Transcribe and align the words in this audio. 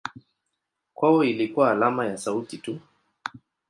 Kwao 0.93 1.23
ilikuwa 1.23 1.71
alama 1.71 2.05
ya 2.07 2.17
sauti 2.17 2.57
tu. 2.57 2.79